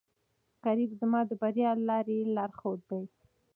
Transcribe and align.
رقیب 0.65 0.91
زما 0.99 1.19
د 1.29 1.31
بریا 1.41 1.71
د 1.77 1.79
لارې 1.89 2.17
لارښود 2.35 2.79
دی 2.89 3.03